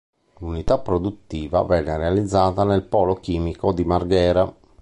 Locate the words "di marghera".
3.71-4.51